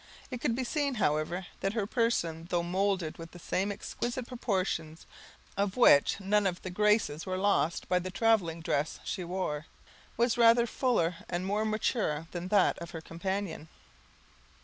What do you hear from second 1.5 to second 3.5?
that her person, though molded with the